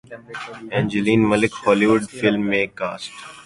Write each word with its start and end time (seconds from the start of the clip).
Angeline 0.75 1.21
Malik 1.31 1.53
Holi 1.63 1.85
would 1.89 2.03
film 2.19 2.41
میں 2.49 2.65
cost 2.79 3.11